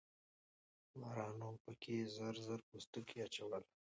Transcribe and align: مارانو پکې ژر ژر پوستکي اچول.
مارانو 0.99 1.49
پکې 1.63 1.95
ژر 2.13 2.35
ژر 2.45 2.59
پوستکي 2.67 3.17
اچول. 3.25 3.63